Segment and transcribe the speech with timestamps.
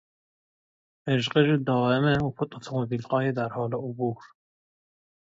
[1.05, 4.19] غژ غژ دایم اتومبیلهای درحال عبور